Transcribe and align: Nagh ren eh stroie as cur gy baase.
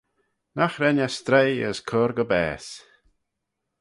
Nagh 0.55 0.77
ren 0.79 1.03
eh 1.05 1.13
stroie 1.17 1.63
as 1.69 1.79
cur 1.89 2.11
gy 2.17 2.25
baase. 2.31 2.75